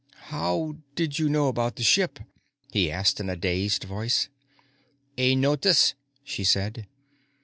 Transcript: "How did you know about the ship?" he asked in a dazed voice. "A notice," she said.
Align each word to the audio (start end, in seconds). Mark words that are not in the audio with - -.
"How 0.31 0.77
did 0.95 1.19
you 1.19 1.29
know 1.29 1.47
about 1.47 1.75
the 1.75 1.83
ship?" 1.83 2.17
he 2.71 2.89
asked 2.89 3.19
in 3.19 3.29
a 3.29 3.35
dazed 3.35 3.83
voice. 3.83 4.29
"A 5.15 5.35
notice," 5.35 5.93
she 6.23 6.43
said. 6.43 6.87